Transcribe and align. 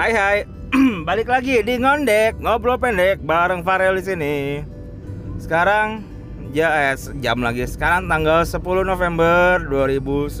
Hai 0.00 0.16
hai, 0.16 0.38
balik 1.12 1.28
lagi 1.28 1.60
di 1.60 1.76
ngondek 1.76 2.40
ngobrol 2.40 2.80
pendek 2.80 3.20
bareng 3.20 3.60
Farel 3.60 4.00
di 4.00 4.04
sini. 4.08 4.36
Sekarang 5.36 6.00
ya 6.56 6.72
eh, 6.88 6.96
jam 7.20 7.44
lagi. 7.44 7.68
Sekarang 7.68 8.08
tanggal 8.08 8.48
10 8.48 8.64
November 8.64 9.60
2019 9.68 10.40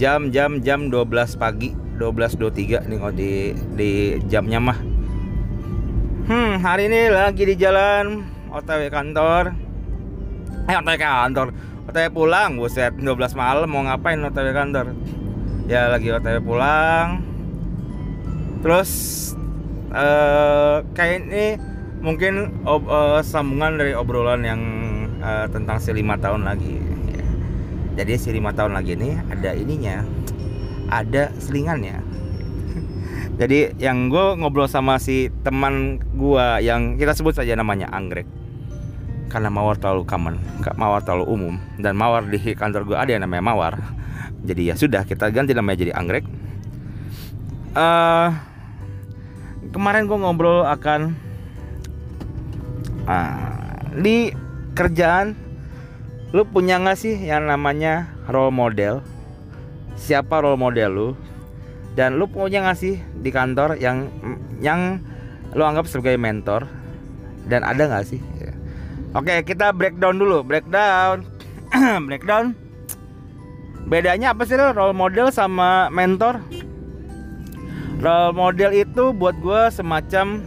jam 0.00 0.32
jam 0.32 0.56
jam 0.64 0.88
12 0.88 1.36
pagi 1.36 1.76
12.23 2.00 2.88
nih 2.88 2.96
kalau 2.96 3.12
di 3.12 3.52
di 3.76 4.16
jamnya 4.24 4.56
mah. 4.56 4.80
Hmm, 6.24 6.64
hari 6.64 6.88
ini 6.88 7.12
lagi 7.12 7.44
di 7.44 7.60
jalan 7.60 8.24
OTW 8.48 8.88
kantor. 8.88 9.52
Eh, 10.72 10.76
OTW 10.80 10.96
kantor. 10.96 11.46
OTW 11.92 12.08
pulang, 12.08 12.56
buset 12.56 12.96
12 12.96 13.04
malam 13.36 13.68
mau 13.68 13.84
ngapain 13.84 14.16
OTW 14.16 14.48
kantor? 14.56 14.96
Ya 15.68 15.92
lagi 15.92 16.08
OTW 16.08 16.40
pulang, 16.40 17.33
terus 18.64 18.90
uh, 19.92 20.80
kayak 20.96 21.28
ini 21.28 21.46
mungkin 22.00 22.64
ob, 22.64 22.88
uh, 22.88 23.20
sambungan 23.20 23.76
dari 23.76 23.92
obrolan 23.92 24.40
yang 24.44 24.62
uh, 25.24 25.46
tentang 25.48 25.80
si 25.80 25.92
lima 25.92 26.20
tahun 26.20 26.44
lagi. 26.44 26.76
Jadi 27.94 28.12
si 28.18 28.34
lima 28.34 28.50
tahun 28.50 28.74
lagi 28.74 28.98
ini 28.98 29.14
ada 29.30 29.54
ininya 29.54 30.02
ada 30.90 31.30
selingannya. 31.40 32.02
Jadi 33.40 33.78
yang 33.80 34.10
gue 34.10 34.36
ngobrol 34.36 34.66
sama 34.66 34.98
si 35.00 35.30
teman 35.46 36.02
gue 36.12 36.46
yang 36.60 36.98
kita 37.00 37.14
sebut 37.14 37.38
saja 37.38 37.54
namanya 37.54 37.88
anggrek. 37.94 38.26
Karena 39.30 39.50
mawar 39.50 39.78
terlalu 39.80 40.06
common 40.06 40.38
mawar 40.74 41.02
terlalu 41.06 41.26
umum. 41.30 41.54
Dan 41.78 41.94
mawar 41.94 42.26
di 42.26 42.38
kantor 42.52 42.84
gue 42.84 42.96
ada 42.98 43.10
yang 43.14 43.22
namanya 43.24 43.44
mawar. 43.46 43.74
Jadi 44.44 44.68
ya 44.68 44.74
sudah 44.76 45.06
kita 45.06 45.30
ganti 45.30 45.54
namanya 45.54 45.86
jadi 45.86 45.92
anggrek. 45.96 46.26
Uh, 47.74 48.53
kemarin 49.74 50.06
gue 50.06 50.14
ngobrol 50.14 50.62
akan 50.62 51.18
uh, 53.10 53.74
di 53.98 54.30
kerjaan 54.78 55.34
lu 56.30 56.46
punya 56.46 56.78
nggak 56.78 56.98
sih 56.98 57.18
yang 57.18 57.50
namanya 57.50 58.14
role 58.30 58.54
model? 58.54 59.02
Siapa 59.98 60.42
role 60.42 60.58
model 60.58 60.90
lu? 60.94 61.08
Dan 61.98 62.18
lu 62.22 62.30
punya 62.30 62.62
nggak 62.62 62.78
sih 62.78 63.02
di 63.18 63.30
kantor 63.34 63.78
yang 63.82 64.10
yang 64.62 65.02
lu 65.54 65.66
anggap 65.66 65.90
sebagai 65.90 66.18
mentor? 66.22 66.70
Dan 67.50 67.66
ada 67.66 67.90
nggak 67.90 68.06
sih? 68.06 68.22
Oke 69.14 69.46
kita 69.46 69.74
breakdown 69.74 70.18
dulu 70.18 70.42
breakdown. 70.42 71.26
Breakdown. 72.10 72.54
Bedanya 73.90 74.34
apa 74.34 74.46
sih 74.46 74.54
role 74.54 74.94
model 74.94 75.34
sama 75.34 75.90
mentor 75.90 76.38
role 78.00 78.32
model 78.34 78.70
itu 78.74 79.14
buat 79.14 79.36
gue 79.38 79.62
semacam 79.70 80.42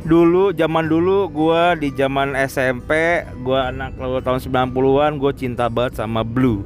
dulu 0.00 0.50
zaman 0.56 0.88
dulu 0.88 1.28
gue 1.28 1.62
di 1.84 1.88
zaman 1.92 2.32
SMP 2.48 3.22
gue 3.44 3.60
anak 3.60 4.00
lalu 4.00 4.24
tahun 4.24 4.40
90-an 4.72 5.12
gue 5.20 5.32
cinta 5.36 5.68
banget 5.68 6.00
sama 6.00 6.24
Blue. 6.24 6.64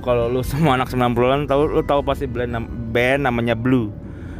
Kalau 0.00 0.30
lu 0.30 0.40
semua 0.46 0.78
anak 0.78 0.88
90-an 0.88 1.50
tahu 1.50 1.66
lu 1.66 1.82
tahu 1.82 2.00
pasti 2.06 2.24
band, 2.30 2.56
band 2.94 3.26
namanya 3.26 3.52
Blue. 3.58 3.92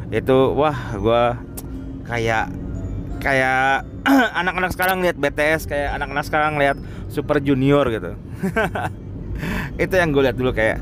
Itu 0.09 0.57
wah 0.57 0.97
gue 0.97 1.23
kayak 2.09 2.49
kayak 3.21 3.85
anak-anak 4.41 4.73
sekarang 4.73 5.05
lihat 5.05 5.21
BTS 5.21 5.69
kayak 5.69 6.01
anak-anak 6.01 6.25
sekarang 6.25 6.57
lihat 6.57 6.77
Super 7.13 7.39
Junior 7.45 7.85
gitu. 7.93 8.17
Itu 9.85 9.95
yang 9.97 10.17
gue 10.17 10.23
lihat 10.25 10.37
dulu 10.41 10.57
kayak 10.57 10.81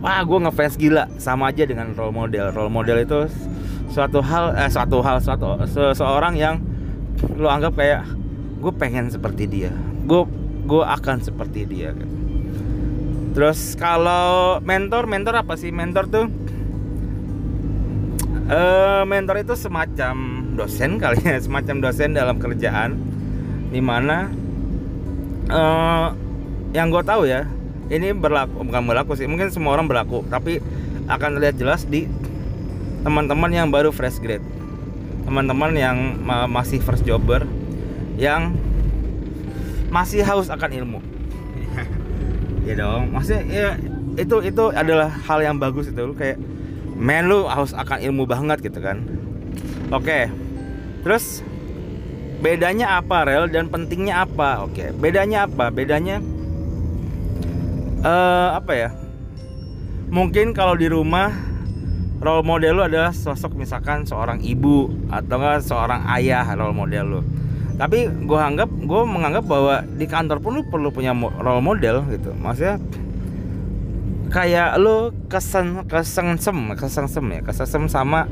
wah 0.00 0.24
gue 0.24 0.38
ngefans 0.48 0.80
gila. 0.80 1.04
Sama 1.20 1.52
aja 1.52 1.68
dengan 1.68 1.92
role 1.92 2.14
model. 2.14 2.52
Role 2.52 2.72
model 2.72 3.04
itu 3.04 3.28
suatu 3.94 4.18
hal 4.26 4.58
eh 4.58 4.66
suatu 4.66 4.98
hal 5.06 5.22
suatu 5.22 5.62
seseorang 5.70 6.34
yang 6.34 6.58
lo 7.38 7.46
anggap 7.46 7.78
kayak 7.78 8.02
gue 8.58 8.72
pengen 8.74 9.06
seperti 9.06 9.46
dia 9.46 9.70
gue 10.02 10.26
gue 10.66 10.82
akan 10.82 11.22
seperti 11.22 11.62
dia 11.62 11.94
gitu. 11.94 12.14
terus 13.38 13.78
kalau 13.78 14.58
mentor 14.66 15.06
mentor 15.06 15.38
apa 15.38 15.54
sih 15.54 15.70
mentor 15.70 16.10
tuh 16.10 16.26
uh, 18.50 19.06
mentor 19.06 19.46
itu 19.46 19.54
semacam 19.54 20.42
dosen 20.58 20.98
kali 20.98 21.22
ya 21.22 21.38
semacam 21.46 21.86
dosen 21.86 22.18
dalam 22.18 22.42
kerjaan 22.42 22.98
di 23.70 23.78
mana 23.78 24.26
uh, 25.54 26.10
yang 26.74 26.90
gue 26.90 27.02
tahu 27.06 27.30
ya 27.30 27.46
ini 27.94 28.10
berlaku 28.10 28.66
bukan 28.66 28.82
berlaku 28.90 29.12
sih 29.14 29.30
mungkin 29.30 29.54
semua 29.54 29.78
orang 29.78 29.86
berlaku 29.86 30.26
tapi 30.26 30.58
akan 31.06 31.38
terlihat 31.38 31.56
jelas 31.60 31.86
di 31.86 32.08
teman-teman 33.04 33.52
yang 33.52 33.68
baru 33.68 33.92
fresh 33.92 34.18
grade. 34.18 34.42
Teman-teman 35.28 35.76
yang 35.76 35.96
ma 36.24 36.48
masih 36.48 36.80
first 36.80 37.04
jobber 37.04 37.44
yang 38.16 38.56
masih 39.92 40.24
haus 40.24 40.48
akan 40.48 40.70
ilmu. 40.72 41.00
Ya 42.64 42.80
dong. 42.80 43.12
Maksudnya 43.12 43.44
ya 43.44 43.70
itu 44.16 44.40
itu 44.40 44.64
adalah 44.72 45.12
hal 45.28 45.44
yang 45.44 45.60
bagus 45.60 45.92
itu. 45.92 46.00
Lu 46.00 46.16
kayak 46.16 46.40
men 46.96 47.28
lu 47.28 47.44
haus 47.44 47.76
akan 47.76 48.00
ilmu 48.00 48.24
banget 48.24 48.64
gitu 48.64 48.80
kan. 48.80 49.04
Oke. 49.92 50.32
Terus 51.04 51.44
bedanya 52.40 52.96
apa 52.96 53.28
rel? 53.28 53.52
Dan 53.52 53.68
pentingnya 53.68 54.24
apa? 54.24 54.64
Oke. 54.64 54.96
Bedanya 54.96 55.44
apa? 55.44 55.68
Bedanya 55.68 56.24
uh, 58.00 58.56
apa 58.56 58.72
ya? 58.72 58.90
Mungkin 60.08 60.56
kalau 60.56 60.72
di 60.72 60.88
rumah 60.88 61.53
role 62.24 62.40
model 62.40 62.80
lu 62.80 62.82
adalah 62.88 63.12
sosok 63.12 63.52
misalkan 63.54 64.08
seorang 64.08 64.40
ibu 64.40 64.88
atau 65.12 65.36
enggak 65.36 65.60
seorang 65.60 66.00
ayah 66.16 66.48
role 66.56 66.72
model 66.72 67.04
lu. 67.04 67.20
Tapi 67.76 68.08
gue 68.08 68.40
anggap 68.40 68.70
gue 68.72 69.02
menganggap 69.04 69.44
bahwa 69.44 69.84
di 69.84 70.06
kantor 70.08 70.40
pun 70.40 70.56
lu 70.56 70.62
perlu 70.64 70.88
punya 70.88 71.12
role 71.12 71.60
model 71.60 72.08
gitu. 72.08 72.32
Maksudnya 72.32 72.80
kayak 74.32 74.80
lu 74.82 75.14
kesen 75.30 75.86
kesengsem 75.86 76.74
kesengsem 76.74 77.24
ya 77.28 77.40
kesengsem 77.46 77.86
sama 77.86 78.26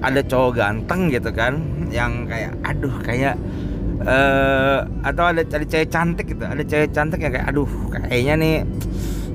ada 0.00 0.20
cowok 0.24 0.50
ganteng 0.56 1.12
gitu 1.12 1.28
kan 1.28 1.60
yang 1.92 2.24
kayak 2.24 2.56
aduh 2.64 2.96
kayak 3.04 3.36
uh, 4.00 4.84
atau 5.04 5.28
ada 5.28 5.44
ada 5.44 5.66
cewek 5.68 5.92
cantik 5.92 6.32
gitu 6.32 6.44
ada 6.48 6.62
cewek 6.64 6.88
cantik 6.96 7.20
yang 7.20 7.32
kayak 7.36 7.52
aduh 7.52 7.68
kayaknya 7.92 8.34
nih 8.40 8.56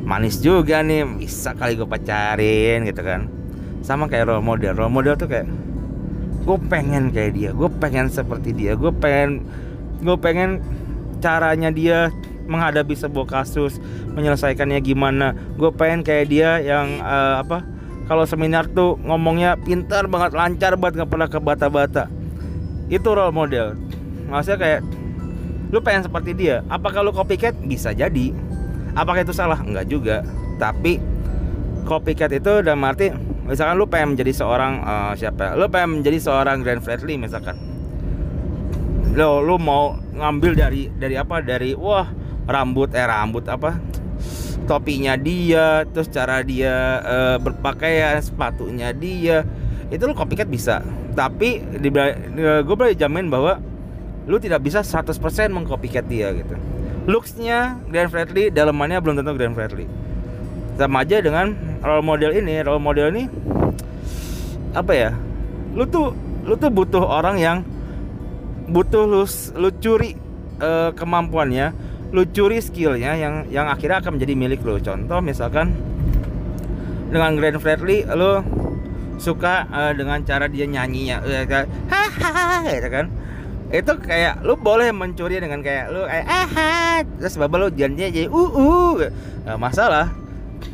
manis 0.10 0.42
juga 0.42 0.82
nih 0.82 1.06
bisa 1.06 1.54
kali 1.54 1.78
gue 1.78 1.86
pacarin 1.86 2.90
gitu 2.90 3.02
kan 3.06 3.39
sama 3.86 4.08
kayak 4.12 4.30
role 4.30 4.44
model. 4.44 4.76
Role 4.76 4.94
model 4.94 5.16
tuh 5.16 5.30
kayak 5.30 5.48
gue 6.44 6.58
pengen 6.68 7.14
kayak 7.14 7.32
dia. 7.36 7.50
Gue 7.54 7.70
pengen 7.70 8.10
seperti 8.10 8.56
dia. 8.56 8.74
Gue 8.76 8.92
pengen 8.94 9.46
gue 10.00 10.18
pengen 10.20 10.64
caranya 11.20 11.70
dia 11.70 12.14
menghadapi 12.50 12.98
sebuah 12.98 13.30
kasus 13.30 13.78
menyelesaikannya 14.18 14.80
gimana. 14.82 15.38
Gue 15.56 15.70
pengen 15.70 16.02
kayak 16.02 16.26
dia 16.32 16.58
yang 16.60 17.04
uh, 17.04 17.44
apa 17.46 17.62
kalau 18.10 18.26
seminar 18.26 18.66
tuh 18.66 18.98
ngomongnya 19.06 19.54
pintar 19.62 20.10
banget 20.10 20.34
lancar 20.34 20.74
banget 20.74 21.04
nggak 21.04 21.12
pernah 21.14 21.28
ke 21.30 21.38
bata-bata 21.38 22.04
itu 22.90 23.06
role 23.06 23.32
model. 23.32 23.78
Maksudnya 24.34 24.58
kayak 24.58 24.82
lu 25.70 25.80
pengen 25.86 26.10
seperti 26.10 26.34
dia. 26.34 26.66
Apakah 26.68 27.06
lu 27.06 27.14
copycat? 27.14 27.54
Bisa 27.62 27.94
jadi. 27.94 28.34
Apakah 28.98 29.22
itu 29.22 29.34
salah? 29.34 29.62
Enggak 29.62 29.86
juga. 29.86 30.26
Tapi 30.58 30.98
copycat 31.86 32.34
itu 32.34 32.66
udah 32.66 32.74
arti 32.74 33.14
misalkan 33.50 33.76
lu 33.82 33.90
pengen 33.90 34.14
menjadi 34.14 34.32
seorang 34.32 34.74
uh, 34.86 35.14
siapa? 35.18 35.58
Lu 35.58 35.66
pengen 35.68 36.00
menjadi 36.00 36.22
seorang 36.22 36.62
Grand 36.62 36.86
Fredly 36.86 37.18
misalkan. 37.18 37.58
Lo 39.18 39.42
lu 39.42 39.58
mau 39.58 39.98
ngambil 40.14 40.54
dari 40.54 40.88
dari 40.94 41.18
apa? 41.18 41.42
Dari 41.42 41.74
wah 41.74 42.06
rambut 42.46 42.94
eh 42.94 43.04
rambut 43.04 43.44
apa? 43.50 43.82
Topinya 44.70 45.18
dia 45.18 45.82
terus 45.90 46.14
cara 46.14 46.46
dia 46.46 47.02
uh, 47.02 47.38
berpakaian 47.42 48.22
sepatunya 48.22 48.94
dia. 48.94 49.42
Itu 49.90 50.06
lu 50.06 50.14
copycat 50.14 50.46
bisa. 50.46 50.86
Tapi 51.18 51.66
di, 51.82 51.90
gue 52.40 52.76
boleh 52.78 52.94
jamin 52.94 53.34
bahwa 53.34 53.58
lu 54.30 54.38
tidak 54.38 54.62
bisa 54.62 54.86
100% 54.86 55.18
mengcopycat 55.50 56.06
dia 56.06 56.30
gitu. 56.38 56.54
Looksnya 57.10 57.82
Grand 57.90 58.14
Fredly 58.14 58.54
dalamannya 58.54 59.02
belum 59.02 59.18
tentu 59.18 59.34
Grand 59.34 59.58
Fredly 59.58 59.90
sama 60.80 61.04
aja 61.04 61.20
dengan 61.20 61.52
role 61.84 62.04
model 62.08 62.32
ini. 62.32 62.64
Role 62.64 62.80
model 62.80 63.08
ini 63.12 63.24
apa 64.72 64.94
ya? 64.96 65.12
Lu 65.76 65.84
tuh 65.84 66.16
lu 66.48 66.56
tuh 66.56 66.72
butuh 66.72 67.04
orang 67.04 67.36
yang 67.36 67.58
butuh 68.72 69.04
lu 69.04 69.28
lu 69.60 69.70
curi 69.84 70.16
uh, 70.64 70.96
kemampuannya 70.96 71.76
lu 72.10 72.26
curi 72.26 72.58
skillnya 72.64 73.14
yang 73.20 73.46
yang 73.52 73.68
akhirnya 73.68 74.00
akan 74.00 74.16
menjadi 74.16 74.34
milik 74.40 74.64
lu. 74.64 74.80
Contoh 74.80 75.20
misalkan 75.20 75.76
dengan 77.12 77.36
Grand 77.36 77.60
Fredly 77.60 78.08
lu 78.08 78.40
suka 79.20 79.68
uh, 79.68 79.92
dengan 79.92 80.24
cara 80.24 80.48
dia 80.48 80.64
nyanyinya. 80.64 81.20
Uh, 81.28 81.44
kayak 81.44 81.68
hahaha 81.92 82.72
gitu 82.72 82.90
kan. 82.90 83.06
Itu 83.70 83.94
kayak 84.02 84.42
lu 84.42 84.58
boleh 84.58 84.90
mencuri 84.90 85.38
dengan 85.38 85.62
kayak 85.62 85.94
lu 85.94 86.08
kayak 86.08 86.26
ah 86.26 86.50
terus 87.22 87.38
babel 87.38 87.68
lu 87.68 87.70
janjinya 87.70 88.10
jadi 88.10 88.28
uh 88.28 88.50
uh 88.50 88.98
nah, 89.46 89.58
masalah 89.62 90.10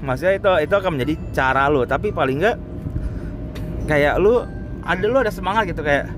maksudnya 0.02 0.34
itu 0.38 0.52
itu 0.70 0.74
akan 0.76 0.92
menjadi 0.98 1.14
cara 1.34 1.70
lo 1.72 1.86
tapi 1.88 2.14
paling 2.14 2.42
enggak 2.42 2.58
kayak 3.86 4.18
lu 4.18 4.42
ada 4.86 5.06
lu 5.06 5.18
ada 5.18 5.34
semangat 5.34 5.70
gitu 5.70 5.82
kayak 5.82 6.10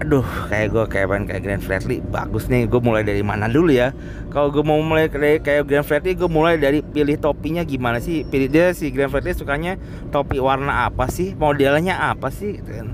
aduh 0.00 0.24
kayak 0.48 0.72
gue 0.72 0.84
kayak 0.88 1.06
main 1.12 1.24
kayak 1.28 1.42
Grand 1.44 1.60
Fredly 1.60 2.00
bagus 2.00 2.48
nih 2.48 2.64
gue 2.64 2.80
mulai 2.80 3.04
dari 3.04 3.20
mana 3.20 3.52
dulu 3.52 3.68
ya? 3.68 3.92
Kalau 4.32 4.48
gue 4.48 4.64
mau 4.64 4.80
mulai 4.80 5.12
kayak 5.12 5.44
kayak 5.44 5.68
Grand 5.68 5.84
Fredly 5.84 6.16
gue 6.16 6.24
mulai 6.24 6.56
dari 6.56 6.80
pilih 6.80 7.20
topinya 7.20 7.60
gimana 7.68 8.00
sih? 8.00 8.24
Pilih 8.24 8.48
dia 8.48 8.72
si 8.72 8.88
Grand 8.88 9.12
Fredly 9.12 9.36
sukanya 9.36 9.76
topi 10.08 10.40
warna 10.40 10.88
apa 10.88 11.12
sih? 11.12 11.36
Modelnya 11.36 12.00
apa 12.00 12.32
sih? 12.32 12.64
Gitu 12.64 12.80
kan. 12.80 12.88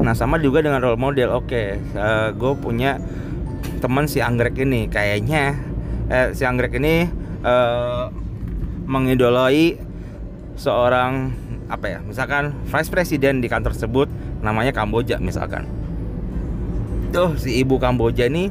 Nah 0.00 0.16
sama 0.16 0.40
juga 0.40 0.64
dengan 0.64 0.80
role 0.80 0.96
model. 0.96 1.36
Oke 1.36 1.52
okay, 1.52 2.00
uh, 2.00 2.32
gue 2.32 2.52
punya 2.64 2.96
teman 3.84 4.08
si 4.08 4.24
anggrek 4.24 4.56
ini. 4.56 4.88
Kayaknya 4.88 5.52
eh, 6.08 6.32
si 6.32 6.48
anggrek 6.48 6.80
ini 6.80 7.12
uh, 7.44 8.08
mengidolai 8.86 9.76
seorang 10.56 11.34
apa 11.66 11.86
ya 11.90 11.98
misalkan 12.00 12.54
vice 12.70 12.88
president 12.88 13.42
di 13.42 13.50
kantor 13.50 13.74
tersebut 13.74 14.08
namanya 14.40 14.72
Kamboja 14.72 15.18
misalkan. 15.18 15.66
Tuh 17.10 17.34
si 17.36 17.58
ibu 17.60 17.76
Kamboja 17.76 18.30
ini 18.30 18.48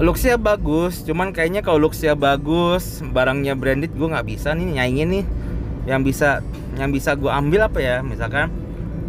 looksnya 0.00 0.40
bagus 0.40 1.04
cuman 1.04 1.30
kayaknya 1.30 1.60
kalau 1.60 1.86
looksnya 1.86 2.16
bagus 2.16 3.04
barangnya 3.04 3.54
branded 3.54 3.92
gue 3.92 4.08
nggak 4.08 4.26
bisa 4.26 4.54
nih 4.54 4.80
nyaingin 4.80 5.08
nih. 5.20 5.24
Yang 5.82 6.00
bisa 6.14 6.28
yang 6.78 6.94
bisa 6.94 7.18
gue 7.18 7.28
ambil 7.28 7.66
apa 7.66 7.78
ya 7.82 8.00
misalkan 8.00 8.48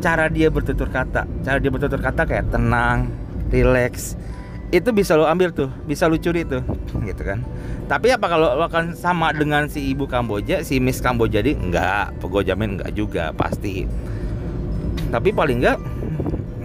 cara 0.02 0.28
dia 0.28 0.50
bertutur 0.50 0.90
kata. 0.90 1.30
Cara 1.46 1.58
dia 1.62 1.70
bertutur 1.70 2.02
kata 2.02 2.26
kayak 2.26 2.50
tenang 2.50 3.14
relax 3.54 4.18
itu 4.74 4.90
bisa 4.90 5.14
lo 5.14 5.30
ambil 5.30 5.54
tuh 5.54 5.70
bisa 5.86 6.10
lo 6.10 6.18
curi 6.18 6.42
tuh. 6.50 6.66
Gitu 7.06 7.22
kan. 7.22 7.46
Tapi 7.86 8.10
apa 8.10 8.26
kalau 8.26 8.58
lo 8.58 8.66
akan 8.66 8.98
sama 8.98 9.30
dengan 9.30 9.70
si 9.70 9.94
ibu 9.94 10.10
Kamboja 10.10 10.66
si 10.66 10.82
Miss 10.82 10.98
Kamboja 10.98 11.46
di 11.46 11.54
enggak. 11.54 12.18
Gue 12.18 12.42
jamin 12.42 12.82
enggak 12.82 12.92
juga 12.98 13.30
pasti. 13.38 13.86
Tapi 15.14 15.30
paling 15.30 15.62
enggak 15.62 15.78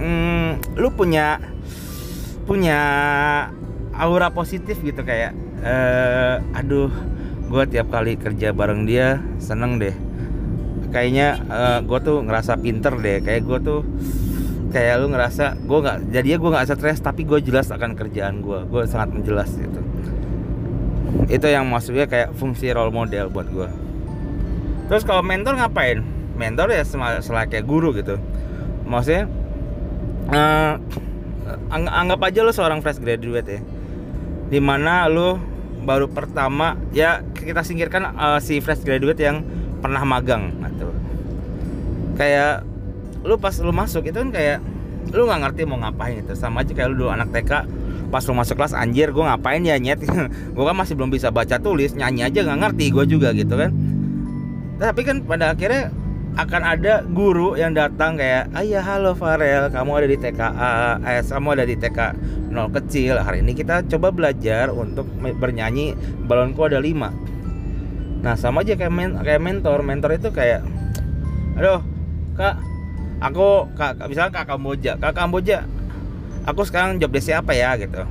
hmm, 0.00 0.81
lu 0.81 0.88
punya 0.96 1.37
punya 2.49 2.81
aura 3.93 4.32
positif 4.32 4.81
gitu 4.81 5.04
kayak 5.04 5.37
uh, 5.61 6.40
aduh 6.56 6.88
gue 7.49 7.64
tiap 7.69 7.93
kali 7.93 8.16
kerja 8.16 8.56
bareng 8.56 8.88
dia 8.88 9.20
seneng 9.37 9.76
deh. 9.76 9.93
Kayaknya 10.88 11.37
uh, 11.52 11.61
eh, 11.61 11.78
gue 11.84 11.99
tuh 12.00 12.25
ngerasa 12.25 12.56
pinter 12.56 12.96
deh. 12.96 13.20
Kayak 13.20 13.43
gue 13.44 13.58
tuh 13.61 13.81
kayak 14.68 15.00
lu 15.00 15.08
ngerasa 15.08 15.56
gue 15.64 15.78
nggak 15.80 15.98
jadi 16.12 16.28
gue 16.36 16.50
nggak 16.52 16.66
stres 16.68 17.00
tapi 17.00 17.24
gue 17.24 17.40
jelas 17.40 17.72
akan 17.72 17.96
kerjaan 17.96 18.44
gue 18.44 18.68
gue 18.68 18.82
sangat 18.84 19.16
menjelas 19.16 19.50
gitu. 19.56 19.80
Itu 21.28 21.46
yang 21.48 21.68
maksudnya 21.68 22.04
kayak 22.04 22.36
fungsi 22.36 22.72
role 22.72 22.92
model 22.92 23.32
buat 23.32 23.48
gue 23.48 23.68
terus 24.88 25.04
kalau 25.04 25.20
mentor 25.20 25.60
ngapain? 25.60 26.00
Mentor 26.40 26.72
ya 26.72 26.82
selain 27.20 27.48
kayak 27.52 27.68
guru 27.68 27.92
gitu. 27.92 28.16
Maksudnya 28.88 29.28
uh, 30.32 30.80
anggap 31.72 32.20
aja 32.24 32.40
lo 32.40 32.52
seorang 32.52 32.80
fresh 32.80 33.00
graduate 33.00 33.48
ya. 33.48 33.60
Di 34.48 34.60
mana 34.64 35.04
lo 35.12 35.36
baru 35.84 36.08
pertama 36.08 36.74
ya 36.90 37.20
kita 37.36 37.62
singkirkan 37.62 38.16
uh, 38.16 38.40
si 38.40 38.64
fresh 38.64 38.80
graduate 38.80 39.20
yang 39.20 39.44
pernah 39.84 40.02
magang 40.08 40.56
gitu. 40.64 40.88
Kayak 42.16 42.64
lu 43.26 43.34
pas 43.38 43.54
lu 43.58 43.72
masuk 43.74 44.06
itu 44.06 44.18
kan 44.18 44.30
kayak 44.30 44.58
lu 45.10 45.24
nggak 45.24 45.40
ngerti 45.48 45.62
mau 45.64 45.80
ngapain 45.80 46.20
itu 46.20 46.36
sama 46.36 46.62
aja 46.62 46.72
kayak 46.76 46.92
lu 46.92 47.06
dulu 47.06 47.10
anak 47.10 47.32
TK 47.32 47.52
pas 48.08 48.24
lu 48.24 48.32
masuk 48.36 48.56
kelas 48.56 48.72
anjir 48.72 49.12
gue 49.12 49.24
ngapain 49.24 49.60
ya 49.60 49.76
nyet? 49.76 50.00
Gue 50.56 50.64
kan 50.64 50.76
masih 50.76 50.96
belum 50.96 51.12
bisa 51.12 51.28
baca 51.28 51.60
tulis 51.60 51.92
nyanyi 51.92 52.24
aja 52.24 52.40
nggak 52.40 52.60
ngerti 52.64 52.84
gue 52.88 53.04
juga 53.04 53.36
gitu 53.36 53.52
kan. 53.52 53.70
Tapi 54.80 55.00
kan 55.04 55.20
pada 55.28 55.52
akhirnya 55.52 55.92
akan 56.38 56.62
ada 56.64 57.02
guru 57.04 57.58
yang 57.58 57.74
datang 57.76 58.16
kayak 58.16 58.48
ayah 58.56 58.80
halo 58.80 59.12
Farel. 59.12 59.68
Kamu 59.68 59.90
ada 59.92 60.08
di 60.08 60.16
TKA 60.16 61.02
eh 61.04 61.20
kamu 61.20 61.48
ada 61.52 61.64
di 61.68 61.76
TK 61.76 61.98
nol 62.48 62.72
kecil. 62.72 63.20
Hari 63.20 63.44
ini 63.44 63.52
kita 63.52 63.84
coba 63.92 64.08
belajar 64.08 64.72
untuk 64.72 65.04
bernyanyi 65.20 65.92
balonku 66.24 66.64
ada 66.64 66.80
lima. 66.80 67.12
Nah 68.24 68.40
sama 68.40 68.64
aja 68.64 68.72
kayak 68.72 68.92
men 68.92 69.20
kayak 69.20 69.42
mentor. 69.44 69.84
Mentor 69.84 70.16
itu 70.16 70.32
kayak 70.32 70.64
aduh 71.60 71.84
kak 72.38 72.56
aku 73.18 73.70
kak 73.74 73.98
misalnya 74.06 74.32
kak 74.34 74.46
Kamboja. 74.50 74.98
Kak 74.98 75.14
Kamboja 75.14 75.66
aku 76.46 76.64
sekarang 76.64 77.02
job 77.02 77.12
desk 77.12 77.34
apa 77.34 77.52
ya 77.54 77.74
gitu. 77.78 78.02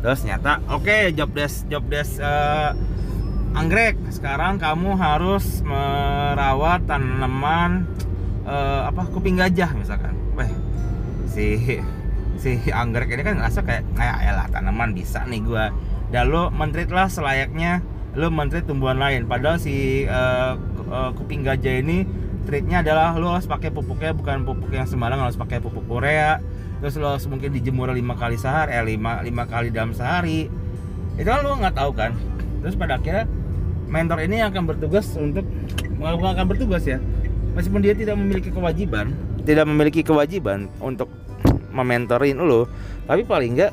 Terus 0.00 0.24
nyata 0.24 0.64
oke 0.72 0.86
okay, 0.86 1.12
job 1.12 1.30
desk 1.36 1.68
job 1.68 1.84
desk 1.90 2.22
uh, 2.22 2.72
anggrek. 3.52 3.98
Sekarang 4.08 4.56
kamu 4.56 4.96
harus 4.96 5.60
merawat 5.60 6.86
tanaman 6.88 7.84
uh, 8.48 8.88
apa 8.88 9.04
kuping 9.12 9.36
gajah 9.36 9.74
misalkan. 9.76 10.16
Weh 10.38 10.50
si 11.28 11.78
si 12.40 12.50
anggrek 12.72 13.12
ini 13.12 13.22
kan 13.22 13.36
ngerasa 13.36 13.60
kayak 13.62 13.84
kayak 13.92 14.16
ya 14.24 14.32
lah 14.34 14.46
tanaman 14.48 14.96
bisa 14.96 15.26
nih 15.28 15.44
gua. 15.44 15.68
Dan 16.10 16.32
lo 16.32 16.50
mentrit 16.50 16.90
lah 16.90 17.06
selayaknya 17.06 17.84
lo 18.18 18.32
mentrit 18.32 18.66
tumbuhan 18.66 18.98
lain. 18.98 19.28
Padahal 19.30 19.60
si 19.60 20.08
uh, 20.08 20.58
kuping 21.14 21.46
gajah 21.46 21.84
ini 21.84 22.02
treatnya 22.48 22.84
adalah 22.84 23.16
lo 23.16 23.34
harus 23.34 23.48
pakai 23.48 23.72
pupuknya 23.72 24.14
bukan 24.16 24.44
pupuk 24.46 24.70
yang 24.72 24.88
sembarang 24.88 25.20
harus 25.20 25.36
pakai 25.36 25.58
pupuk 25.58 25.84
Korea. 25.86 26.40
Terus 26.80 26.96
lo 26.96 27.12
harus 27.12 27.28
mungkin 27.28 27.52
dijemur 27.52 27.92
lima 27.92 28.16
kali 28.16 28.40
sehari 28.40 28.72
eh 28.72 28.84
lima 28.84 29.20
lima 29.20 29.44
kali 29.44 29.68
dalam 29.68 29.92
sehari. 29.92 30.48
Itu 31.20 31.28
kan 31.28 31.44
lo 31.44 31.56
nggak 31.60 31.76
tahu 31.76 31.90
kan? 31.92 32.16
Terus 32.64 32.76
pada 32.76 32.96
akhirnya 32.96 33.28
mentor 33.90 34.24
ini 34.24 34.40
akan 34.40 34.62
bertugas 34.64 35.12
untuk 35.18 35.44
akan 36.00 36.46
bertugas 36.48 36.88
ya. 36.88 36.96
Meskipun 37.52 37.82
dia 37.82 37.92
tidak 37.92 38.16
memiliki 38.16 38.48
kewajiban 38.48 39.12
tidak 39.44 39.66
memiliki 39.66 40.04
kewajiban 40.04 40.68
untuk 40.78 41.08
mementorin 41.72 42.38
lo 42.38 42.68
tapi 43.08 43.24
paling 43.24 43.56
enggak 43.56 43.72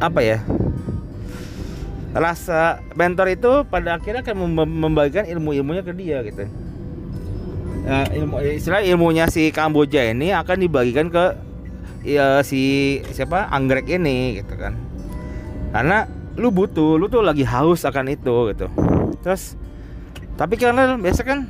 apa 0.00 0.20
ya 0.20 0.38
rasa 2.16 2.80
mentor 2.96 3.28
itu 3.28 3.52
pada 3.68 4.00
akhirnya 4.00 4.24
akan 4.24 4.56
membagikan 4.66 5.28
ilmu-ilmunya 5.28 5.84
ke 5.84 5.92
dia 5.92 6.24
gitu 6.24 6.48
uh, 7.86 8.06
ilmu 8.10 8.42
istilah 8.42 8.82
ilmunya 8.82 9.30
si 9.30 9.48
Kamboja 9.54 10.02
ini 10.10 10.34
akan 10.34 10.56
dibagikan 10.60 11.06
ke 11.08 11.24
ya, 12.02 12.42
si 12.42 12.98
siapa 13.14 13.48
anggrek 13.48 13.86
ini 13.88 14.42
gitu 14.42 14.54
kan. 14.58 14.74
Karena 15.70 16.04
lu 16.36 16.52
butuh 16.52 17.00
lu 17.00 17.08
tuh 17.08 17.24
lagi 17.24 17.46
haus 17.46 17.86
akan 17.86 18.12
itu 18.12 18.52
gitu. 18.52 18.66
Terus 19.22 19.56
tapi 20.36 20.60
karena 20.60 20.98
biasa 21.00 21.24
kan 21.24 21.48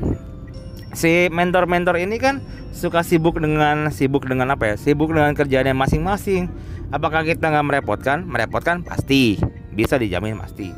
si 0.95 1.27
mentor-mentor 1.33 1.99
ini 1.99 2.17
kan 2.23 2.39
suka 2.71 3.03
sibuk 3.03 3.41
dengan 3.41 3.91
sibuk 3.91 4.29
dengan 4.29 4.53
apa 4.53 4.73
ya 4.73 4.77
sibuk 4.79 5.11
dengan 5.11 5.33
kerjaannya 5.35 5.75
masing-masing. 5.75 6.49
Apakah 6.95 7.27
kita 7.27 7.51
nggak 7.51 7.67
merepotkan? 7.67 8.23
Merepotkan 8.23 8.87
pasti. 8.87 9.43
Bisa 9.75 9.99
dijamin 9.99 10.39
pasti. 10.39 10.71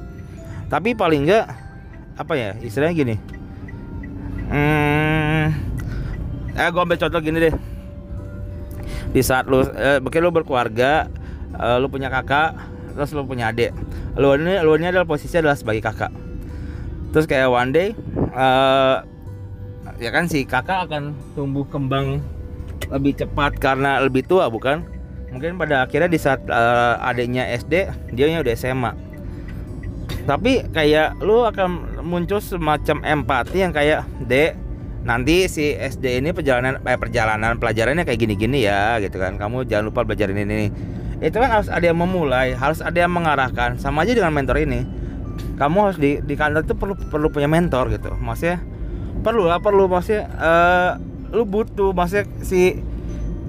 Tapi 0.73 0.97
paling 0.97 1.29
enggak 1.29 1.47
apa 2.17 2.33
ya 2.35 2.51
istilahnya 2.65 2.95
gini. 2.97 3.17
Hmm 4.49 5.18
eh 6.59 6.69
gue 6.69 6.83
ambil 6.83 6.99
contoh 6.99 7.21
gini 7.23 7.39
deh. 7.39 7.55
Di 9.15 9.23
saat 9.23 9.47
lu 9.47 9.63
eh, 9.63 10.03
lu 10.03 10.31
berkeluarga 10.35 11.07
eh, 11.55 11.77
lu 11.79 11.87
punya 11.87 12.11
kakak 12.11 12.59
terus 12.99 13.15
lu 13.15 13.23
punya 13.23 13.55
adik. 13.55 13.71
Lu 14.19 14.35
ini 14.35 14.59
lu 14.61 14.75
ini 14.75 14.91
adalah 14.91 15.07
posisinya 15.07 15.49
adalah 15.49 15.59
sebagai 15.59 15.83
kakak. 15.87 16.11
Terus 17.15 17.25
kayak 17.25 17.49
one 17.49 17.71
day 17.73 17.89
uh, 18.37 19.01
ya 19.97 20.13
kan 20.13 20.29
si 20.29 20.45
kakak 20.45 20.91
akan 20.91 21.17
tumbuh 21.33 21.65
kembang 21.65 22.21
lebih 22.93 23.17
cepat 23.17 23.57
karena 23.57 24.03
lebih 24.03 24.27
tua 24.27 24.51
bukan? 24.51 24.85
Mungkin 25.33 25.57
pada 25.57 25.89
akhirnya 25.89 26.11
di 26.11 26.21
saat 26.21 26.45
uh, 26.51 27.01
adiknya 27.01 27.49
SD 27.55 27.73
dia 28.13 28.41
udah 28.43 28.55
SMA 28.59 29.09
tapi 30.29 30.61
kayak 30.77 31.25
lu 31.25 31.41
akan 31.41 32.05
muncul 32.05 32.37
semacam 32.37 33.01
empati 33.01 33.65
yang 33.65 33.73
kayak 33.73 34.05
dek 34.29 34.53
nanti 35.07 35.47
si 35.47 35.75
SD 35.75 36.23
ini 36.25 36.35
perjalanan 36.35 36.83
eh, 36.83 36.99
perjalanan 36.99 37.59
pelajarannya 37.63 38.03
kayak 38.03 38.19
gini-gini 38.19 38.67
ya 38.67 38.99
gitu 38.99 39.19
kan. 39.19 39.39
Kamu 39.39 39.67
jangan 39.69 39.85
lupa 39.91 40.03
belajar 40.03 40.31
ini, 40.31 40.43
ini 40.43 40.69
itu 41.19 41.35
kan 41.35 41.51
harus 41.51 41.67
ada 41.67 41.83
yang 41.83 41.99
memulai 41.99 42.55
harus 42.55 42.79
ada 42.79 42.99
yang 42.99 43.11
mengarahkan. 43.11 43.79
Sama 43.79 44.07
aja 44.07 44.15
dengan 44.15 44.35
mentor 44.35 44.63
ini. 44.63 44.87
Kamu 45.59 45.91
harus 45.91 45.99
di 45.99 46.23
di 46.23 46.35
kantor 46.39 46.63
itu 46.67 46.75
perlu 46.79 46.95
perlu 46.95 47.29
punya 47.31 47.51
mentor 47.51 47.91
gitu. 47.91 48.15
Maksudnya 48.15 48.63
perlu 49.23 49.47
lah 49.47 49.59
perlu. 49.59 49.91
Maksudnya 49.91 50.31
uh, 50.39 50.91
lu 51.35 51.43
butuh. 51.47 51.91
Maksudnya 51.91 52.27
si 52.43 52.79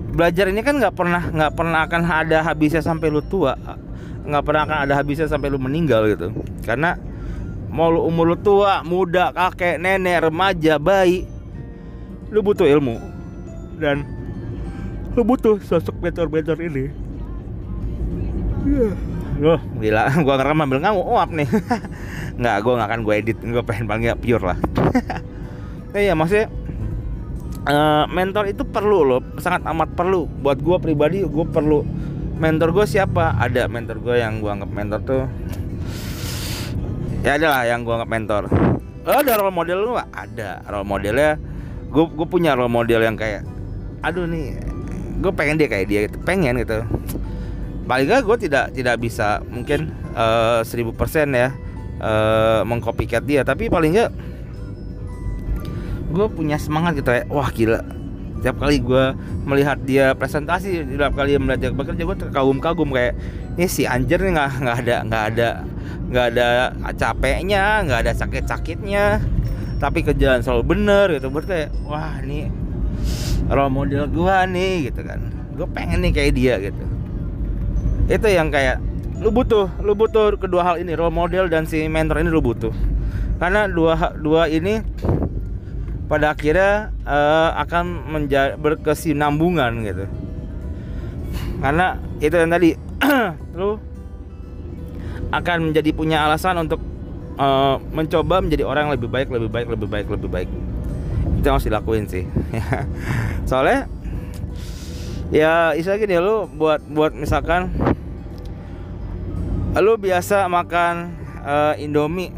belajar 0.10 0.50
ini 0.50 0.66
kan 0.66 0.82
nggak 0.82 0.98
pernah 0.98 1.22
nggak 1.30 1.54
pernah 1.54 1.80
akan 1.86 2.02
ada 2.10 2.42
habisnya 2.42 2.82
sampai 2.82 3.14
lu 3.14 3.22
tua. 3.22 3.54
Nggak 4.26 4.44
pernah 4.46 4.62
akan 4.66 4.78
ada 4.90 4.94
habisnya 4.98 5.30
sampai 5.30 5.54
lu 5.54 5.62
meninggal 5.62 6.10
gitu. 6.10 6.34
Karena 6.66 6.98
mau 7.70 7.94
lu 7.94 8.02
umur 8.02 8.34
lu 8.34 8.38
tua 8.42 8.82
muda 8.82 9.30
kakek 9.30 9.78
nenek 9.78 10.26
remaja 10.30 10.82
bayi 10.82 11.39
lu 12.30 12.40
butuh 12.46 12.66
ilmu. 12.66 12.98
Dan 13.80 14.06
lu 15.18 15.22
butuh 15.26 15.58
sosok 15.62 15.98
mentor-mentor 16.00 16.58
ini. 16.62 16.90
Loh, 19.40 19.60
gila, 19.80 20.12
gua 20.26 20.36
ngeram 20.36 20.64
ambil 20.68 20.80
ngamu 20.84 21.02
uap 21.02 21.30
nih. 21.32 21.50
Nggak, 22.40 22.56
gua 22.64 22.74
nggak 22.80 22.90
akan 22.92 23.02
gue 23.04 23.14
edit, 23.20 23.38
gue 23.44 23.64
pengen 23.68 23.86
banget 23.88 24.16
pure 24.16 24.40
lah. 24.40 24.56
eh 25.98 26.08
ya 26.08 26.14
maksudnya 26.16 26.48
uh, 27.68 28.08
mentor 28.08 28.48
itu 28.48 28.64
perlu 28.64 29.04
loh. 29.04 29.22
Sangat 29.44 29.68
amat 29.68 29.92
perlu. 29.92 30.24
Buat 30.40 30.64
gue 30.64 30.78
pribadi 30.80 31.20
gue 31.24 31.46
perlu. 31.50 31.84
Mentor 32.40 32.72
gue 32.72 32.86
siapa? 32.88 33.36
Ada 33.36 33.68
mentor 33.68 34.00
gue 34.00 34.16
yang 34.24 34.40
gue 34.40 34.48
anggap 34.48 34.72
mentor 34.72 35.00
tuh. 35.04 35.24
Ya 37.28 37.36
ada 37.36 37.48
lah 37.52 37.64
yang 37.68 37.84
gue 37.84 37.92
anggap 37.92 38.12
mentor. 38.12 38.44
Oh, 39.04 39.20
ada 39.20 39.32
role 39.36 39.52
model 39.52 39.78
lu 39.84 39.92
ada. 40.00 40.64
Role 40.64 40.88
modelnya 40.88 41.36
gue 41.90 42.06
gue 42.06 42.28
punya 42.30 42.54
role 42.54 42.70
model 42.70 43.02
yang 43.02 43.18
kayak 43.18 43.44
aduh 44.06 44.30
nih 44.30 44.56
gue 45.20 45.32
pengen 45.36 45.60
dia 45.60 45.68
kayak 45.68 45.88
dia 45.90 46.00
gitu 46.08 46.18
pengen 46.24 46.56
gitu. 46.62 46.86
Paling 47.90 48.06
gak 48.06 48.22
gue 48.22 48.38
tidak 48.46 48.72
tidak 48.72 49.02
bisa 49.02 49.42
mungkin 49.50 49.90
eh, 50.14 50.62
seribu 50.62 50.94
persen 50.94 51.34
ya 51.34 51.50
uh, 52.00 52.62
mengcopycat 52.64 53.26
dia. 53.26 53.42
Tapi 53.44 53.68
paling 53.68 53.98
gak 53.98 54.12
gue 56.10 56.28
punya 56.32 56.56
semangat 56.56 57.02
gitu 57.02 57.12
ya. 57.12 57.26
Wah 57.28 57.50
gila. 57.52 57.82
Setiap 58.40 58.56
kali 58.56 58.80
gue 58.80 59.04
melihat 59.44 59.78
dia 59.84 60.16
presentasi 60.16 60.88
setiap 60.88 61.12
kali 61.12 61.36
melihat 61.36 61.60
dia 61.60 61.72
bekerja 61.76 62.08
gue 62.08 62.18
terkagum-kagum 62.24 62.88
kayak 62.96 63.20
ini 63.60 63.68
si 63.68 63.84
anjir 63.84 64.24
nih 64.24 64.32
nggak 64.32 64.50
nggak 64.64 64.78
ada 64.80 64.98
nggak 65.04 65.24
ada 65.36 65.50
nggak 66.08 66.26
ada 66.32 66.48
capeknya 66.96 67.84
nggak 67.84 68.00
ada 68.08 68.14
sakit-sakitnya 68.16 69.20
tapi 69.80 70.04
kerjaan 70.04 70.44
selalu 70.44 70.64
bener 70.76 71.06
gitu. 71.18 71.32
Kayak 71.32 71.72
wah 71.88 72.20
ini 72.22 72.52
role 73.50 73.72
model 73.72 74.06
gue 74.12 74.38
nih 74.52 74.92
gitu 74.92 75.02
kan. 75.02 75.20
Gue 75.56 75.68
pengen 75.72 76.04
nih 76.04 76.12
kayak 76.14 76.32
dia 76.36 76.56
gitu. 76.60 76.84
Itu 78.12 78.28
yang 78.28 78.52
kayak 78.52 78.84
lu 79.20 79.32
butuh 79.32 79.68
lu 79.84 79.96
butuh 79.96 80.36
kedua 80.40 80.64
hal 80.64 80.76
ini 80.80 80.96
role 80.96 81.12
model 81.12 81.48
dan 81.48 81.64
si 81.64 81.88
mentor 81.88 82.20
ini 82.20 82.30
lu 82.30 82.44
butuh. 82.44 82.72
Karena 83.40 83.72
dua 83.72 84.14
dua 84.20 84.52
ini 84.52 84.84
pada 86.12 86.36
akhirnya 86.36 86.92
uh, 87.06 87.56
akan 87.64 88.12
menjadi 88.12 88.60
berkesinambungan 88.60 89.72
gitu. 89.88 90.06
Karena 91.60 92.00
itu 92.20 92.36
yang 92.36 92.52
tadi 92.52 92.70
lu 93.60 93.80
akan 95.30 95.58
menjadi 95.70 95.90
punya 95.94 96.26
alasan 96.26 96.58
untuk 96.66 96.82
uh, 97.40 97.80
mencoba 97.96 98.44
menjadi 98.44 98.68
orang 98.68 98.92
yang 98.92 98.94
lebih 99.00 99.10
baik 99.10 99.32
lebih 99.32 99.50
baik 99.50 99.68
lebih 99.72 99.88
baik 99.88 100.08
lebih 100.12 100.30
baik. 100.30 100.50
Itu 101.40 101.46
yang 101.48 101.56
harus 101.56 101.68
dilakuin 101.72 102.06
sih. 102.12 102.28
Soalnya 103.50 103.88
ya 105.32 105.72
istilah 105.74 105.98
gini 105.98 106.20
lu 106.20 106.46
buat 106.52 106.84
buat 106.84 107.16
misalkan 107.16 107.72
lu 109.80 109.96
biasa 109.96 110.52
makan 110.52 111.16
uh, 111.42 111.74
Indomie. 111.80 112.36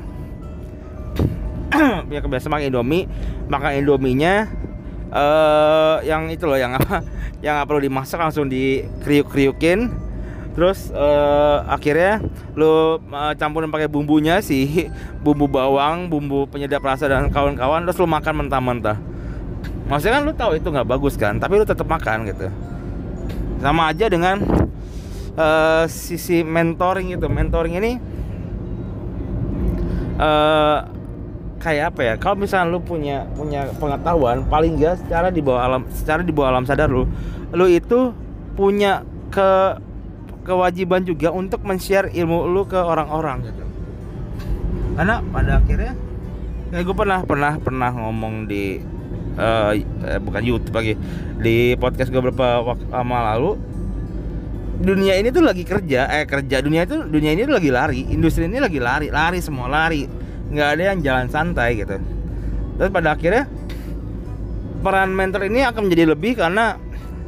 Ya 2.11 2.19
kebiasa 2.19 2.51
makan 2.51 2.67
Indomie 2.67 3.07
makan 3.47 3.83
Indominya 3.83 4.47
uh, 5.11 5.99
yang 6.07 6.31
itu 6.31 6.47
loh 6.47 6.55
yang 6.55 6.75
apa 6.75 7.03
yang 7.43 7.59
nggak 7.59 7.67
perlu 7.67 7.81
dimasak 7.83 8.19
langsung 8.19 8.47
dikriuk-kriukin 8.47 9.91
terus 10.51 10.91
uh, 10.91 11.63
akhirnya 11.67 12.19
lo 12.59 12.99
uh, 12.99 13.33
campurin 13.39 13.71
pakai 13.71 13.87
bumbunya 13.87 14.43
sih 14.43 14.91
bumbu 15.23 15.47
bawang 15.47 16.11
bumbu 16.11 16.47
penyedap 16.51 16.83
rasa 16.83 17.07
dan 17.07 17.31
kawan-kawan 17.31 17.87
terus 17.87 17.99
lo 17.99 18.07
makan 18.07 18.45
mentah-mentah. 18.45 18.97
Maksudnya 19.87 20.19
kan 20.19 20.23
lo 20.27 20.33
tahu 20.35 20.51
itu 20.59 20.67
nggak 20.67 20.87
bagus 20.87 21.15
kan 21.15 21.39
tapi 21.39 21.59
lo 21.59 21.63
tetap 21.63 21.87
makan 21.87 22.27
gitu. 22.27 22.51
Sama 23.63 23.93
aja 23.93 24.05
dengan 24.11 24.41
uh, 25.39 25.85
sisi 25.87 26.43
mentoring 26.43 27.15
itu. 27.15 27.27
Mentoring 27.31 27.73
ini 27.79 27.91
uh, 30.19 30.79
kayak 31.61 31.95
apa 31.95 32.01
ya? 32.03 32.13
Kalau 32.19 32.35
misalnya 32.35 32.73
lu 32.73 32.83
punya 32.83 33.23
punya 33.37 33.71
pengetahuan 33.79 34.43
paling 34.51 34.75
enggak 34.75 34.99
secara 34.99 35.31
di 35.31 35.39
bawah 35.39 35.63
alam 35.63 35.83
secara 35.93 36.25
di 36.25 36.33
bawah 36.33 36.49
alam 36.51 36.65
sadar 36.67 36.91
lu 36.91 37.07
lu 37.51 37.67
itu 37.67 38.15
punya 38.55 39.03
ke 39.31 39.79
kewajiban 40.41 41.05
juga 41.05 41.29
untuk 41.29 41.61
men-share 41.61 42.09
ilmu 42.11 42.49
lu 42.49 42.65
ke 42.65 42.77
orang-orang 42.77 43.45
gitu. 43.45 43.63
Karena 44.97 45.21
pada 45.21 45.61
akhirnya 45.61 45.93
kayak 46.71 46.83
gue 46.87 46.95
pernah 46.95 47.19
pernah 47.23 47.53
pernah 47.59 47.91
ngomong 47.91 48.47
di 48.47 48.79
uh, 49.37 49.71
eh, 49.75 50.19
bukan 50.19 50.41
YouTube 50.43 50.75
lagi 50.75 50.93
di 51.39 51.75
podcast 51.77 52.09
gue 52.09 52.21
beberapa 52.23 52.63
waktu 52.63 52.85
lama 52.89 53.17
lalu 53.35 53.51
dunia 54.81 55.13
ini 55.19 55.29
tuh 55.29 55.45
lagi 55.45 55.61
kerja 55.61 56.09
eh 56.09 56.25
kerja 56.25 56.57
dunia 56.63 56.89
itu 56.89 57.05
dunia 57.05 57.37
ini 57.37 57.45
tuh 57.45 57.53
lagi 57.53 57.69
lari 57.69 58.01
industri 58.09 58.49
ini 58.49 58.57
lagi 58.57 58.81
lari 58.81 59.07
lari 59.13 59.39
semua 59.39 59.69
lari. 59.69 60.09
Nggak 60.51 60.67
ada 60.75 60.83
yang 60.83 60.99
jalan 60.99 61.27
santai 61.31 61.79
gitu. 61.79 61.95
Terus 62.75 62.89
pada 62.91 63.15
akhirnya 63.15 63.47
peran 64.81 65.13
mentor 65.13 65.45
ini 65.45 65.61
akan 65.63 65.87
menjadi 65.87 66.05
lebih 66.11 66.33
karena 66.41 66.75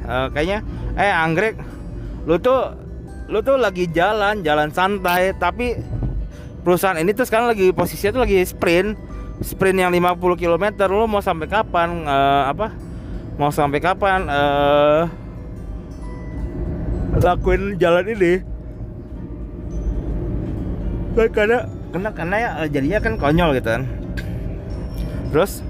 uh, 0.03 0.27
kayaknya 0.34 0.65
eh 0.98 1.13
anggrek 1.13 1.55
lu 2.25 2.41
tuh 2.41 2.83
lu 3.34 3.42
tuh 3.42 3.58
lagi 3.58 3.90
jalan 3.90 4.46
jalan 4.46 4.70
santai 4.70 5.34
tapi 5.34 5.74
perusahaan 6.62 7.02
ini 7.02 7.18
tuh 7.18 7.25
sekarang 7.25 7.50
lagi 7.50 7.74
posisinya 7.74 8.22
tuh 8.22 8.24
lagi 8.30 8.46
sprint 8.46 8.94
sprint 9.42 9.82
yang 9.82 9.90
50 9.90 10.38
km 10.38 10.66
lu 10.94 11.10
mau 11.10 11.18
sampai 11.18 11.50
kapan 11.50 12.06
uh, 12.06 12.54
apa? 12.54 12.70
Mau 13.42 13.50
sampai 13.50 13.82
kapan 13.82 14.30
uh, 14.30 15.10
lakuin 17.18 17.82
jalan 17.82 18.06
ini? 18.13 18.34
Karena 21.34 21.66
karena 21.90 22.10
karena 22.13 22.36
ya 22.38 22.50
eh, 22.62 22.70
jadinya 22.70 23.00
kan 23.02 23.13
konyol 23.18 23.58
gitu 23.58 23.70
kan. 23.74 23.84
Terus 25.34 25.66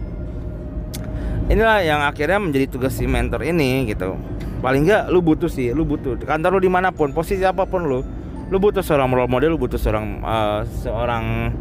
inilah 1.47 1.79
yang 1.79 2.03
akhirnya 2.03 2.43
menjadi 2.43 2.67
tugas 2.67 2.99
si 2.99 3.07
mentor 3.07 3.47
ini 3.47 3.87
gitu 3.87 4.32
paling 4.63 4.87
enggak 4.87 5.11
lu 5.11 5.19
butuh 5.19 5.51
sih 5.51 5.75
lu 5.75 5.83
butuh. 5.83 6.15
Kantor 6.23 6.55
lu 6.55 6.61
di 6.63 6.71
mana 6.71 6.95
pun 6.95 7.11
posisi 7.11 7.43
apa 7.43 7.67
pun 7.67 7.83
lu 7.83 7.99
lu 8.47 8.57
butuh 8.63 8.79
seorang 8.79 9.11
role 9.11 9.27
model 9.27 9.53
lu 9.53 9.59
butuh 9.59 9.75
seorang 9.75 10.23
uh, 10.23 10.63
seorang 10.79 11.51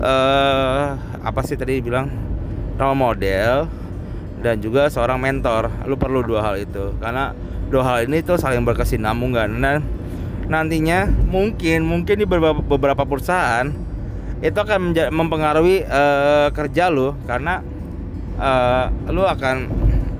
uh, 0.00 0.96
apa 1.20 1.40
sih 1.44 1.60
tadi 1.60 1.84
bilang? 1.84 2.08
Role 2.80 2.96
model 2.96 3.68
dan 4.40 4.56
juga 4.64 4.88
seorang 4.88 5.20
mentor. 5.20 5.68
Lu 5.84 6.00
perlu 6.00 6.24
dua 6.24 6.40
hal 6.40 6.64
itu. 6.64 6.96
Karena 6.96 7.36
dua 7.68 7.84
hal 7.84 8.08
ini 8.08 8.24
tuh 8.24 8.40
saling 8.40 8.64
berkesinambungan. 8.64 9.52
Dan 9.60 9.84
nantinya 10.48 11.06
mungkin 11.06 11.84
mungkin 11.84 12.16
di 12.16 12.26
beberapa, 12.26 12.64
beberapa 12.64 13.04
perusahaan 13.04 13.68
itu 14.42 14.58
akan 14.58 14.96
mempengaruhi 15.14 15.86
uh, 15.86 16.50
kerja 16.50 16.90
lo 16.90 17.14
karena 17.30 17.62
uh, 18.42 18.90
lo 19.14 19.22
akan 19.22 19.70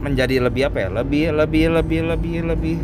menjadi 0.02 0.42
lebih 0.42 0.68
apa 0.68 0.78
ya? 0.84 0.88
Lebih 0.90 1.32
lebih 1.32 1.64
lebih 1.78 2.00
lebih 2.10 2.36
lebih 2.50 2.76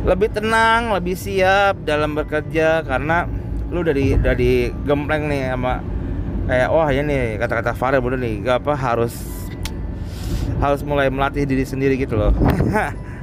lebih 0.00 0.28
tenang 0.32 0.96
lebih 0.96 1.12
siap 1.12 1.84
dalam 1.84 2.16
bekerja 2.16 2.80
karena 2.88 3.28
lu 3.68 3.84
dari 3.84 4.16
dari 4.16 4.72
gempleng 4.88 5.28
nih 5.28 5.52
sama 5.52 5.84
kayak 6.48 6.68
wah 6.72 6.88
ya 6.88 7.04
nih 7.04 7.36
kata-kata 7.36 7.76
Farel 7.76 8.00
bener 8.00 8.18
nih 8.18 8.42
gak 8.42 8.64
apa 8.64 8.74
harus 8.74 9.14
harus 10.58 10.80
mulai 10.82 11.12
melatih 11.12 11.48
diri 11.48 11.64
sendiri 11.64 11.96
gitu 11.96 12.16
loh. 12.16 12.32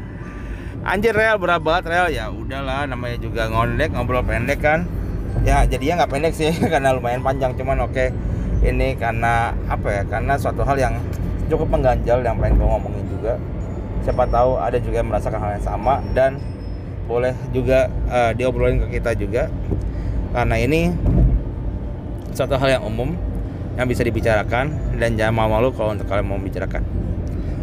Anjir 0.90 1.12
real 1.12 1.38
berat 1.38 1.60
banget 1.62 1.84
real 1.92 2.08
ya 2.08 2.32
udahlah 2.32 2.88
namanya 2.88 3.18
juga 3.20 3.50
ngondek 3.52 3.94
ngobrol 3.94 4.26
pendek 4.26 4.62
kan. 4.62 4.90
Ya 5.46 5.68
jadinya 5.70 6.04
nggak 6.04 6.12
pendek 6.18 6.34
sih 6.34 6.50
karena 6.72 6.98
lumayan 6.98 7.22
panjang 7.22 7.54
cuman 7.58 7.86
oke. 7.86 8.10
Ini 8.66 8.98
karena 8.98 9.54
apa 9.70 9.88
ya? 9.92 10.02
Karena 10.10 10.34
suatu 10.40 10.66
hal 10.66 10.82
yang 10.82 10.98
cukup 11.48 11.68
mengganjal 11.72 12.20
yang 12.24 12.36
pengen 12.40 12.60
gue 12.60 12.68
ngomongin 12.68 13.06
juga 13.12 13.34
siapa 14.04 14.24
tahu 14.28 14.60
ada 14.60 14.78
juga 14.80 14.96
yang 15.04 15.10
merasakan 15.10 15.40
hal 15.40 15.52
yang 15.60 15.66
sama 15.66 16.00
dan 16.16 16.40
boleh 17.08 17.36
juga 17.56 17.88
uh, 18.12 18.32
diobrolin 18.36 18.84
ke 18.88 19.00
kita 19.00 19.16
juga 19.16 19.48
karena 20.36 20.56
ini 20.60 20.92
suatu 22.36 22.60
hal 22.60 22.80
yang 22.80 22.84
umum 22.84 23.16
yang 23.80 23.88
bisa 23.88 24.04
dibicarakan 24.04 24.76
dan 25.00 25.16
jangan 25.16 25.34
malu-malu 25.34 25.72
kalau 25.72 25.96
untuk 25.96 26.08
kalian 26.08 26.28
mau 26.28 26.36
membicarakan 26.36 26.84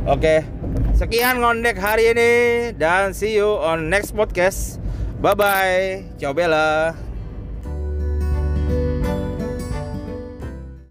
oke 0.09 0.65
Sekian 0.95 1.43
ngondek 1.43 1.75
hari 1.75 2.15
ini 2.15 2.33
dan 2.79 3.11
see 3.11 3.35
you 3.35 3.59
on 3.59 3.91
next 3.91 4.15
podcast. 4.15 4.79
Bye 5.19 5.35
bye. 5.35 6.07
Ciao 6.23 6.31
Bella. 6.31 7.04